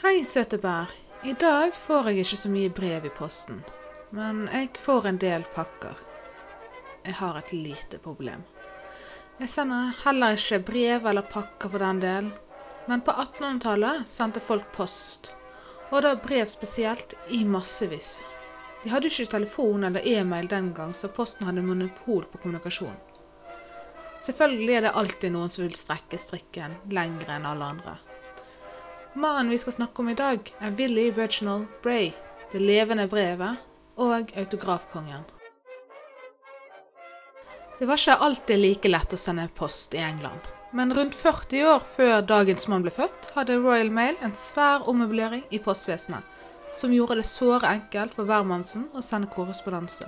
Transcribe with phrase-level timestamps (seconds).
[0.00, 0.88] Hei, søte bær.
[1.28, 3.58] I dag får jeg ikke så mye brev i posten,
[4.16, 5.98] men jeg får en del pakker.
[7.04, 8.46] Jeg har et lite problem.
[9.42, 12.32] Jeg sender heller ikke brev eller pakker for den del,
[12.88, 15.34] men på 1800-tallet sendte folk post,
[15.90, 18.22] og da brev spesielt, i massevis.
[18.80, 22.96] De hadde ikke telefon eller e-mail den gang, så posten hadde monopol på kommunikasjon.
[24.16, 28.00] Selvfølgelig er det alltid noen som vil strekke strikken lengre enn alle andre.
[29.14, 32.12] Mannen vi skal snakke om i dag, er Willy Reginald Bray,
[32.52, 33.58] det levende brevet
[33.98, 35.24] og autografkongen.
[37.80, 40.46] Det var ikke alltid like lett å sende post i England.
[40.70, 45.42] Men rundt 40 år før dagens mann ble født, hadde Royal Mail en svær ommøblering
[45.50, 46.22] i postvesenet,
[46.78, 50.06] som gjorde det såre enkelt for hvermannsen å sende korrespondanse.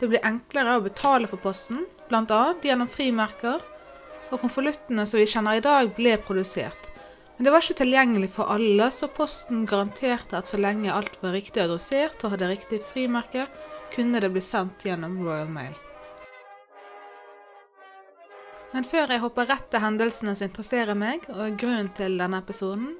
[0.00, 2.42] Det ble enklere å betale for posten, bl.a.
[2.60, 3.64] gjennom frimerker,
[4.28, 6.90] og konvoluttene som vi kjenner i dag, ble produsert.
[7.36, 11.34] Men det var ikke tilgjengelig for alle, så Posten garanterte at så lenge alt var
[11.34, 13.48] riktig adressert og hadde riktig frimerke,
[13.94, 15.74] kunne det bli sendt gjennom Royal Mail.
[18.74, 22.96] Men før jeg hopper rett til hendelsene som interesserer meg, og grunnen til denne episoden,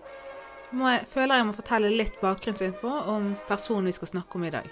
[0.74, 4.54] må jeg, føler jeg må fortelle litt bakgrunnsinfo om personen vi skal snakke om i
[4.54, 4.66] dag.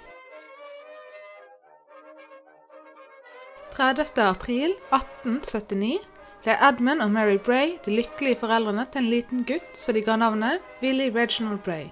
[3.72, 4.10] 30.
[4.26, 6.02] april 1879
[6.42, 10.16] ble Edmund og Mary Bray de lykkelige foreldrene til en liten gutt som de ga
[10.18, 11.90] navnet Willy Reginald Bray.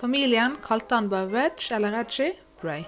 [0.00, 2.82] Familien kalte han bare Reg eller Reggie Bray.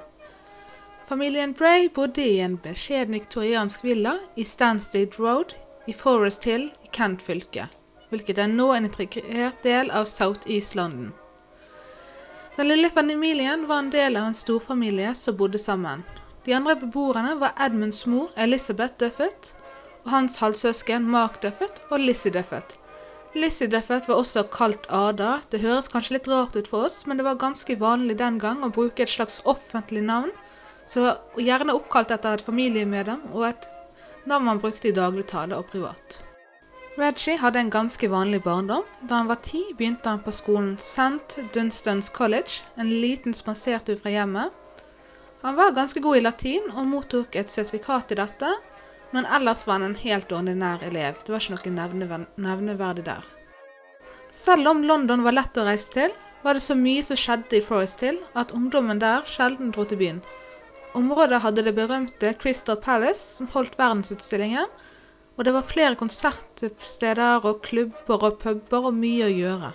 [1.07, 5.55] Familien Bray bodde i en beskjeden viktoriansk villa i Stansted Road
[5.87, 7.69] i Forest Hill i Kent fylke,
[8.11, 11.13] hvilket er nå en integrert del av South East London.
[12.57, 16.03] Den lille familien var en del av en storfamilie som bodde sammen.
[16.45, 19.53] De andre beboerne var Edmunds mor Elizabeth Duffet
[20.07, 22.79] og hans halvsøsken Mark Duffett og Lizzie Duffett.
[23.37, 25.41] Lizzie Duffett var også kalt Ada.
[25.51, 28.63] Det høres kanskje litt rart ut for oss, men det var ganske vanlig den gang
[28.65, 30.31] å bruke et slags offentlig navn,
[30.87, 33.67] så gjerne oppkalt etter et familiemedlem og et
[34.31, 36.21] navn man brukte i dagligtale og privat.
[36.97, 38.87] Reggie hadde en ganske vanlig barndom.
[39.03, 41.43] Da han var ti, begynte han på skolen St.
[41.53, 44.55] Dunstans College, en liten spasertur fra hjemmet.
[45.43, 48.55] Han var ganske god i latin og mottok et sertifikat i dette,
[49.15, 51.19] men ellers var han en helt ordinær elev.
[51.25, 53.27] Det var ikke noe nevneverdig der.
[54.31, 57.65] Selv om London var lett å reise til, var det så mye som skjedde i
[57.65, 60.21] Forest Hill at ungdommen der sjelden dro til byen.
[60.97, 64.69] Området hadde det berømte Crystal Palace, som holdt verdensutstillingen,
[65.37, 69.73] og det var flere konsertsteder og klubber og puber og mye å gjøre.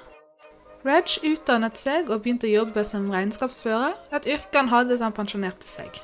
[0.81, 5.17] Reg utdannet seg og begynte å jobbe som regnskapsfører, et yrke han hadde da han
[5.17, 6.01] pensjonerte seg.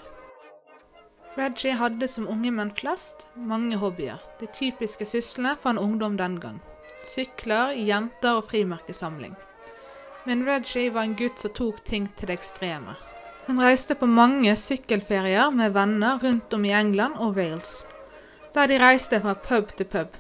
[1.37, 6.39] Reggie hadde som unge menn flest mange hobbyer, de typiske syslene for en ungdom den
[6.41, 6.59] gang.
[7.05, 9.35] Sykler, jenter og frimerkesamling.
[10.25, 12.97] Men Reggie var en gutt som tok ting til det ekstreme.
[13.47, 17.85] Han reiste på mange sykkelferier med venner rundt om i England og Wales,
[18.53, 20.17] der de reiste fra pub til pub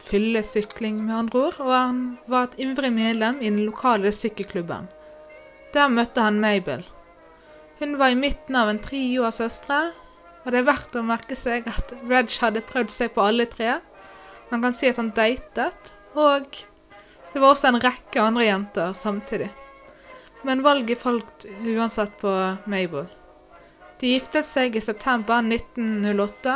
[0.00, 4.88] fyllesykling, med andre ord, og han var et ivrig medlem i den lokale sykkelklubben.
[5.74, 6.84] Der møtte han Mabel.
[7.78, 9.90] Hun var i midten av en trio av søstre,
[10.44, 13.78] og det er verdt å merke seg at Reg hadde prøvd seg på alle tre.
[14.50, 16.48] Man kan si at han datet, og
[17.32, 19.50] det var også en rekke andre jenter samtidig.
[20.42, 22.32] Men valget falt uansett på
[22.70, 23.06] Mabel.
[24.00, 26.54] De giftet seg i september 1908,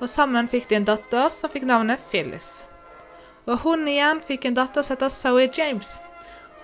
[0.00, 2.62] og sammen fikk de en datter som fikk navnet Phyllis.
[3.44, 5.98] Og hun igjen fikk en datter som heter Zoe James.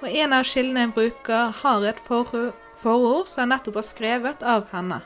[0.01, 4.65] Og en av kildene jeg bruker, har et forord som jeg nettopp har skrevet av
[4.73, 5.03] henne.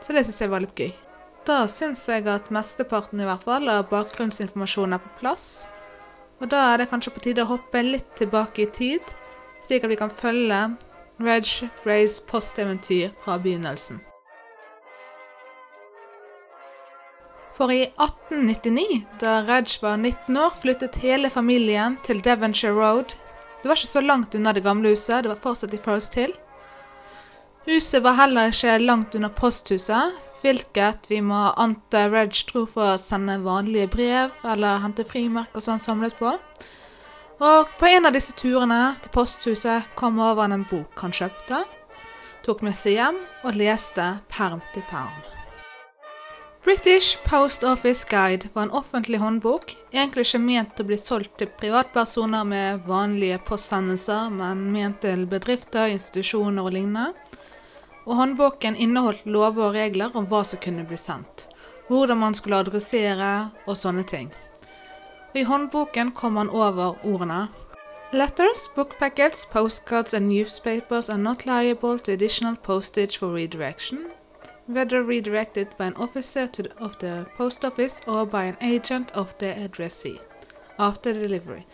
[0.00, 0.92] Så det syns jeg var litt gøy.
[1.48, 5.46] Da syns jeg at mesteparten i hvert fall av bakgrunnsinformasjonen er på plass.
[6.38, 9.14] Og da er det kanskje på tide å hoppe litt tilbake i tid,
[9.64, 10.60] slik at vi kan følge
[11.18, 11.48] Reg
[11.88, 13.98] Rays posteventyr fra begynnelsen.
[17.58, 23.16] For i 1899, da Reg var 19 år, flyttet hele familien til Devonshire Road.
[23.58, 26.36] Det var ikke så langt unna det gamle huset, det var fortsatt i Forest Hill.
[27.68, 33.00] Huset var heller ikke langt unna posthuset, hvilket vi må ante Reg dro for å
[33.00, 36.30] sende vanlige brev eller hente frimerker som sånn samlet på.
[37.44, 41.58] Og på en av disse turene til posthuset kom over han en bok han kjøpte,
[42.46, 45.18] tok med seg hjem og leste perm til perm.
[46.64, 51.52] British Post Office Guide var en offentlig håndbok, egentlig ikke ment å bli solgt til
[51.60, 57.12] privatpersoner med vanlige postsendelser, men ment til bedrifter, institusjoner og lignende.
[58.08, 61.44] Og håndboken inneholdt lover og regler om hva som kunne bli sendt,
[61.88, 64.30] hvordan man skulle adressere og sånne ting.
[65.36, 67.48] I håndboken kom man over ordene
[68.12, 74.06] Letters, book packets, postcards, and newspapers are not liable to additional postage for redirection,
[74.66, 79.36] whether redirected by an officer the, of the post office or by an agent of
[79.36, 80.18] the addressee
[80.78, 81.66] after delivery,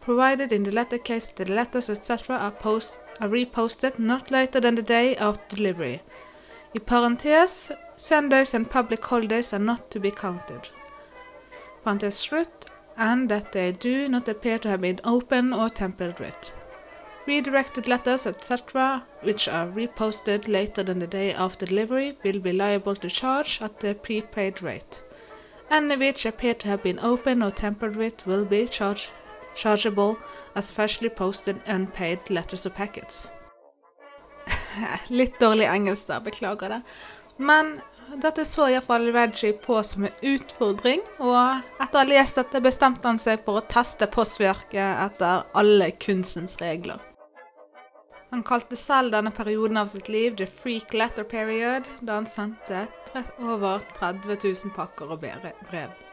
[0.00, 2.36] provided in the letter case the letters etc.
[2.36, 6.02] are, post, are reposted not later than the day after delivery.
[6.74, 10.68] I parentes, Sundays and public holidays are not to be counted.
[11.82, 12.66] Parentes slutt,
[12.96, 16.52] and that they do not appear to have been open or tampered with.
[17.26, 22.94] Redirected letters, etc., which are reposted later than the day after delivery, will be liable
[22.96, 25.02] to charge at the prepaid rate.
[25.70, 29.10] Any which appear to have been open or tampered with will be charge
[29.56, 30.16] chargeable
[30.54, 33.28] as freshly posted unpaid letters or packets.
[35.08, 36.20] Litt dårlig engelsk da.
[36.20, 36.80] beklager det.
[37.36, 37.80] Men
[38.22, 43.08] dette så iallfall Reggie på som en utfordring, og etter å ha lest dette bestemte
[43.08, 47.02] han seg for å teste postverket etter alle kunstens regler.
[48.30, 52.86] Han kalte selv denne perioden av sitt liv The Freak Letter Period, da han sendte
[53.38, 56.05] over 30 000 pakker og brev.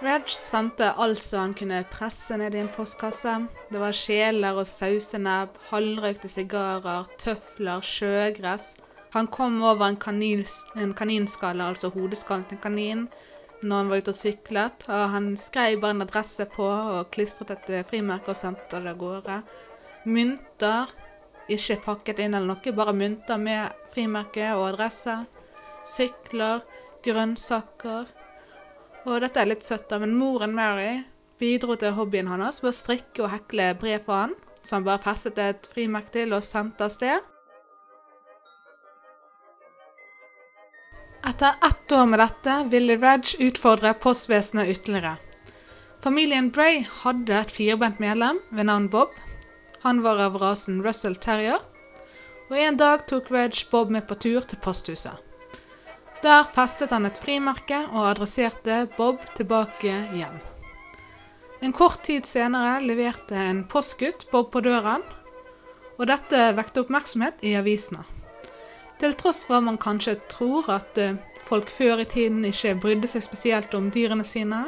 [0.00, 3.34] Reg sendte alt som han kunne presse ned i en postkasse.
[3.68, 8.70] Det var sjeler og sausenebb, halvrøykte sigarer, tøfler, sjøgress.
[9.12, 13.02] Han kom over en, kanins, en kaninskalle, altså hodeskallen til en kanin,
[13.60, 14.86] når han var ute og syklet.
[14.88, 19.02] Og han skrev bare en adresse på og klistret et frimerke og sendte det av
[19.02, 19.36] gårde.
[20.08, 20.94] Mynter,
[21.52, 25.18] ikke pakket inn eller noe, bare mynter med frimerke og adresse.
[25.84, 26.64] Sykler,
[27.04, 28.08] grønnsaker.
[29.08, 31.00] Og dette er litt søtt, da, men moren Mary
[31.40, 35.02] bidro til hobbyen hans ved å strikke og hekle brev for han, så han bare
[35.04, 37.30] festet et frimerke til og sendte av sted.
[41.30, 45.16] Etter ett år med dette ville Reg utfordre postvesenet ytterligere.
[46.00, 49.12] Familien Bray hadde et firbent medlem ved navn Bob.
[49.82, 51.60] Han var av rasen Russell Terrier.
[52.50, 55.29] Og En dag tok Reg Bob med på tur til posthuset.
[56.20, 60.36] Der festet han et frimerke og adresserte Bob tilbake hjem.
[61.64, 65.04] En kort tid senere leverte en postgutt Bob på døren,
[65.96, 68.04] og dette vekte oppmerksomhet i avisene.
[69.00, 71.16] Til tross for at man kanskje tror at eh,
[71.48, 74.66] folk før i tiden ikke brydde seg spesielt om dyrene sine,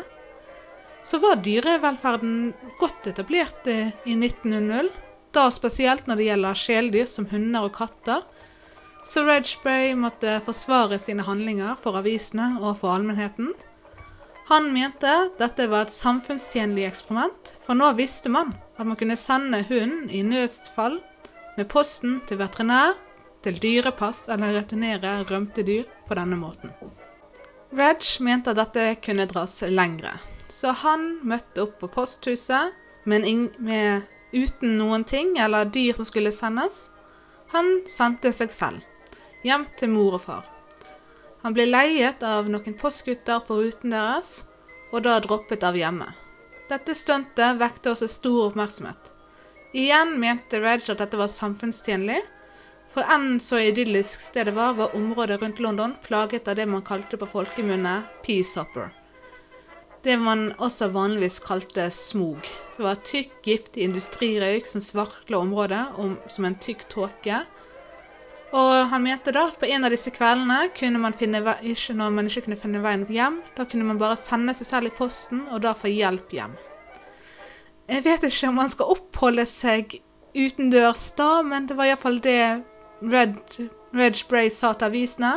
[1.04, 4.88] så var dyrevelferden godt etablert eh, i 1900,
[5.36, 8.24] da spesielt når det gjelder kjæledyr som hunder og katter,
[9.04, 13.52] så Reg Bray måtte forsvare sine handlinger for avisene og for allmennheten.
[14.50, 19.62] Han mente dette var et samfunnstjenlig eksperiment, for nå visste man at man kunne sende
[19.68, 21.00] hunden i nødsfall
[21.56, 22.94] med posten til veterinær,
[23.42, 26.70] til dyrepass eller returnere rømte dyr på denne måten.
[27.74, 30.14] Reg mente at dette kunne dras lengre,
[30.46, 32.70] så han møtte opp på posthuset,
[33.08, 33.26] men
[34.32, 36.86] uten noen ting eller dyr som skulle sendes.
[37.56, 38.91] Han sendte seg selv
[39.46, 40.48] hjem til mor og far.
[41.42, 44.44] Han ble leiet av noen postgutter på ruten deres,
[44.92, 46.06] og da droppet av hjemme.
[46.70, 49.10] Dette stuntet vekte også stor oppmerksomhet.
[49.72, 52.20] Igjen mente Reg at dette var samfunnstjenlig,
[52.92, 57.16] for enn så idyllisk stedet var, var området rundt London plaget av det man kalte
[57.16, 58.90] på folkemunne peace-hopper.
[60.02, 62.42] Det man også vanligvis kalte smog.
[62.76, 67.44] Det var tykk, giftig industrirøyk som svartla området om, som en tykk tåke,
[68.52, 72.10] og han mente da at på en av disse kveldene kunne man finne ikke når
[72.12, 75.46] man ikke kunne finne veien hjem, da kunne man bare sende seg selv i posten,
[75.48, 76.58] og da få hjelp hjem.
[77.88, 79.96] Jeg vet ikke om man skal oppholde seg
[80.36, 82.62] utendørs da, men det var iallfall det
[83.02, 83.40] Red,
[83.96, 85.32] Reg Bray sa til avisene.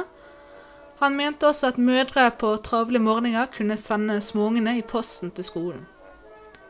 [1.00, 5.84] Han mente også at mødre på travle morgener kunne sende småungene i posten til skolen.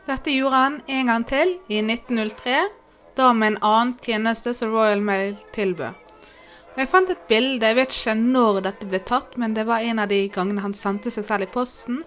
[0.06, 2.58] Dette gjorde han en gang til, i 1903,
[3.18, 6.05] da med en annen tjeneste som Royal Mail tilbød.
[6.76, 10.02] Jeg fant et bilde, jeg vet ikke når dette ble tatt, men det var en
[10.02, 12.02] av de gangene han sendte seg selv i posten,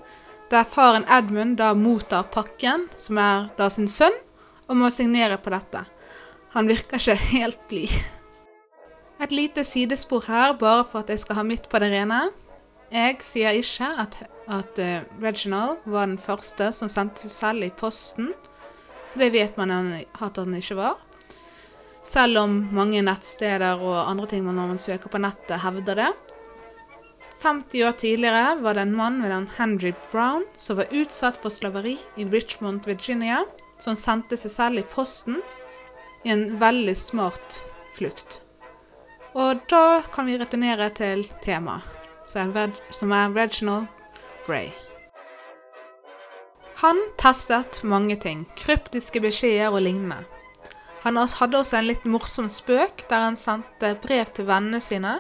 [0.54, 4.14] der faren Edmund da mottar pakken, som er da sin sønn,
[4.70, 5.82] og må signere på dette.
[6.54, 7.96] Han virker ikke helt blid.
[9.20, 12.28] Et lite sidespor her, bare for at jeg skal ha midt på det rene.
[12.94, 17.74] Jeg sier ikke at, at uh, Reginald var den første som sendte seg selv i
[17.74, 18.36] posten,
[19.10, 21.02] for det vet man at han ikke var.
[22.10, 26.10] Selv om mange nettsteder og andre ting når man søker på nettet, hevder det.
[27.44, 31.54] 50 år tidligere var det en mann ved navn Henry Brown som var utsatt for
[31.54, 33.44] slaveri i Richmond, Virginia,
[33.80, 35.38] som sendte seg selv i posten
[36.26, 37.62] i en veldig smart
[37.96, 38.42] flukt.
[39.38, 41.86] Og da kan vi returnere til temaet,
[42.26, 43.86] som er Reginald
[44.48, 44.74] Bray.
[46.82, 50.24] Han testet mange ting, kryptiske beskjeder og lignende.
[51.04, 55.20] Han hadde også en litt morsom spøk der han sendte brev til vennene sine.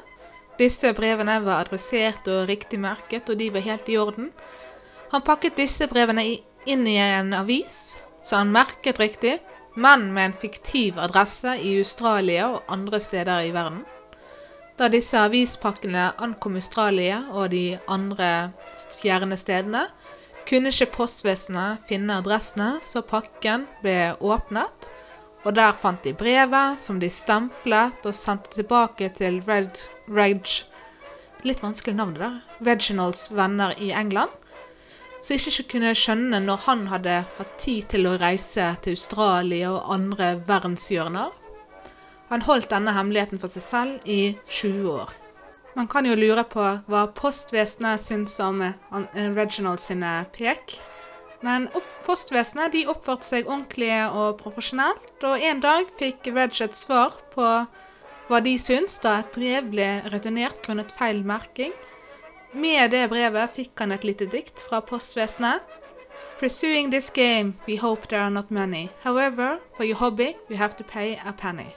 [0.60, 4.34] Disse brevene var adressert og riktig merket, og de var helt i orden.
[5.14, 6.26] Han pakket disse brevene
[6.68, 9.38] inn i en avis, så han merket riktig,
[9.80, 13.86] men med en fiktiv adresse i Australia og andre steder i verden.
[14.80, 18.52] Da disse avispakkene ankom Australia og de andre
[19.00, 19.88] fjerne stedene,
[20.50, 24.90] kunne ikke postvesenet finne adressene, så pakken ble åpnet
[25.44, 29.72] og der fant de brevet, som de stemplet og sendte tilbake til Reg...
[30.12, 30.50] Reg
[31.48, 32.42] Litt vanskelig navn, der.
[32.60, 34.34] Reginalds venner i England.
[35.24, 39.94] Så ikke kunne skjønne når han hadde hatt tid til å reise til Australia og
[39.96, 41.32] andre verdenshjørner.
[42.30, 45.16] Han holdt denne hemmeligheten for seg selv i 20 år.
[45.80, 48.60] Man kan jo lure på hva postvesenet syns om
[49.38, 50.76] Reginald sine pek.
[51.46, 51.70] Men
[52.04, 57.46] postvesenet de oppførte seg ordentlig og profesjonelt, og en dag fikk Reg et svar på
[58.30, 61.72] hva de syns da et brev ble returnert grunnet feil merking.
[62.54, 65.64] Med det brevet fikk han et lite dikt fra postvesenet.
[66.40, 68.90] Pursuing this game, we hope there are not many.
[69.04, 71.74] However, for your hobby, you have to pay a penny.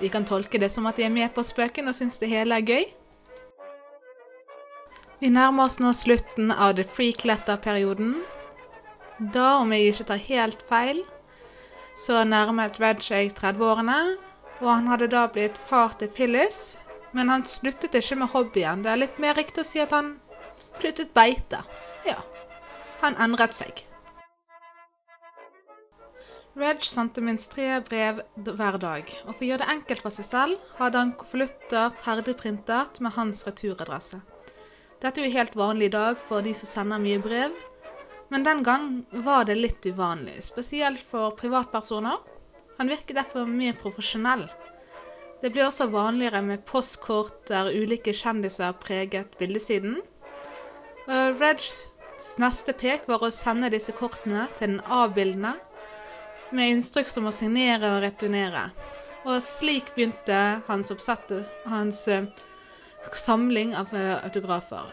[0.00, 2.56] De kan tolke det som at de er med på spøken og syns det hele
[2.56, 2.84] er gøy.
[5.20, 8.18] Vi nærmer oss nå slutten av The Freak Letter-perioden,
[9.18, 11.02] da, om jeg ikke tar helt feil,
[11.96, 14.00] så nærmet Reg seg 30-årene,
[14.60, 16.76] og han hadde da blitt far til Phyllis.
[17.16, 18.82] Men han sluttet ikke med hobbyen.
[18.84, 20.16] Det er litt mer riktig å si at han
[20.76, 21.62] flyttet beite.
[22.04, 22.18] Ja,
[23.00, 23.86] han endret seg.
[26.56, 30.24] Reg sendte minst tre brev hver dag, og for å gjøre det enkelt for seg
[30.28, 34.22] selv, hadde han konvolutter ferdigprintet med hans returadresse.
[35.02, 37.52] Dette er jo helt vanlig i dag for de som sender mye brev,
[38.28, 42.18] men den gang var det litt uvanlig, spesielt for privatpersoner.
[42.78, 44.46] Han virker derfor mer profesjonell.
[45.40, 50.00] Det blir også vanligere med postkort der ulike kjendiser preget bildesiden.
[51.06, 51.86] Regs
[52.40, 55.54] neste pek var å sende disse kortene til den avbildende,
[56.50, 58.68] med instruks om å signere og returnere.
[59.26, 62.28] Og slik begynte hans, oppsette, hans uh,
[63.10, 64.86] samling av uh, autografer.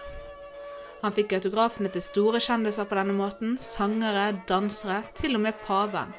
[1.03, 6.13] Han fikk autografene til store kjendiser på denne måten, sangere, dansere, til og med paven.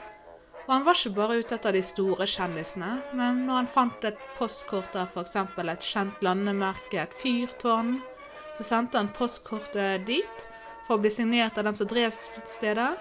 [0.65, 4.21] Og han var ikke bare ute etter de store kjendisene, men når han fant et
[4.37, 5.37] postkort av f.eks.
[5.41, 7.99] et kjent landemerke, et fyrtårn,
[8.57, 10.47] så sendte han postkortet dit
[10.87, 12.93] for å bli signert av den som drev stedet,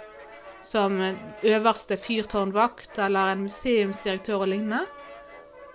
[0.64, 1.00] som
[1.44, 4.86] øverste fyrtårnvakt eller en museumsdirektør og lignende.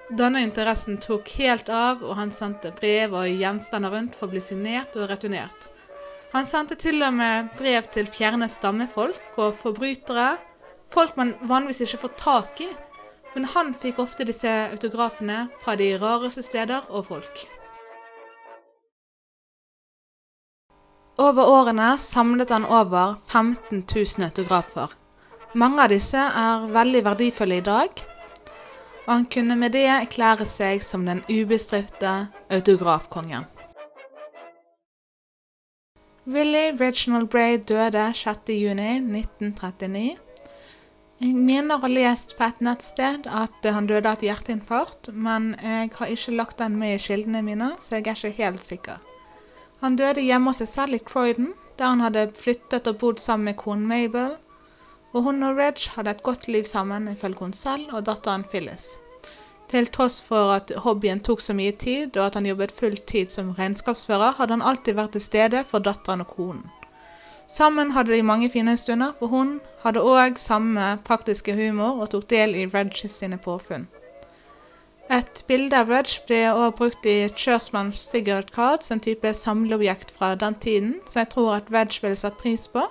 [0.08, 4.40] Denne interessen tok helt av, og han sendte brev og gjenstander rundt for å bli
[4.40, 5.68] signert og returnert.
[6.32, 10.36] Han sendte til og med brev til fjerne stammefolk og forbrytere.
[10.92, 12.68] Folk man vanligvis ikke får tak i.
[13.34, 17.44] Men han fikk ofte disse autografene fra de rareste steder og folk.
[21.18, 24.92] Over årene samlet han over 15 000 autografer.
[25.54, 28.04] Mange av disse er veldig verdifulle i dag,
[29.06, 33.48] og han kunne med det erklære seg som den ubestridte autografkongen.
[36.28, 40.18] Willy Reginald Bray døde 6.6.1939.
[41.18, 45.56] Jeg mener å ha lest på et nettsted at han døde av et hjerteinfarkt, men
[45.56, 49.00] jeg har ikke lagt den med i kildene mine, så jeg er ikke helt sikker.
[49.80, 53.48] Han døde hjemme hos seg selv i Croydon, der han hadde flyttet og bodd sammen
[53.48, 54.36] med konen Mabel.
[55.16, 58.98] Og hun og Reg hadde et godt liv sammen, ifølge hun selv og datteren Phyllis.
[59.68, 63.28] Til tross for at hobbyen tok så mye tid, og at han jobbet full tid
[63.34, 66.64] som regnskapsfører, hadde han alltid vært til stede for datteren og konen.
[67.48, 72.28] Sammen hadde de mange fine stunder, for hun hadde òg samme praktiske humor og tok
[72.30, 73.86] del i Reg sine påfunn.
[75.08, 80.34] Et bilde av Reg ble også brukt i Churchman Cigarette Cards, en type samleobjekt fra
[80.34, 82.84] den tiden, som jeg tror at Reg ville satt pris på,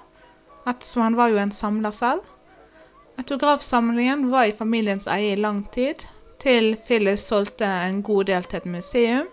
[0.66, 2.26] ettersom han var jo en samler selv.
[3.18, 6.06] Autografsamlingen var i familiens eie i lang tid,
[6.40, 9.30] til Phyllis solgte en god del til et museum,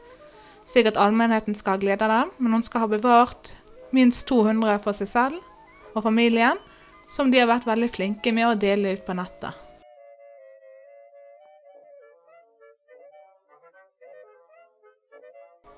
[0.66, 3.54] slik at allmennheten skal ha glede av dem, men hun skal ha bevart
[3.94, 6.58] minst 200 for seg selv og familien,
[7.08, 9.52] som de har vært veldig flinke med å dele ut på nettet.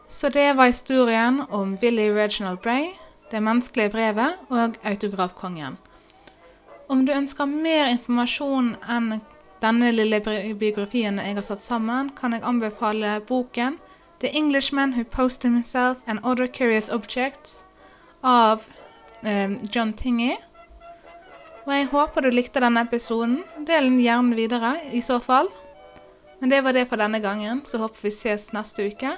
[0.08, 2.92] Så det var historien om Willy Reginald Bray,
[3.30, 5.76] det menneskelige brevet og autografkongen.
[6.88, 9.16] Om du ønsker mer informasjon enn
[9.62, 10.20] denne lille
[10.58, 13.78] biografien jeg har satt sammen, kan jeg anbefale boken
[14.20, 17.64] The Englishman Who Posted Himself and Other Curious Objects
[18.22, 18.64] av
[19.22, 20.36] um, John Tingy.
[21.66, 23.40] Og jeg håper du likte denne episoden.
[23.66, 25.50] Del den gjerne videre, i så fall.
[26.40, 29.16] Men det var det for denne gangen, så håper vi ses neste uke.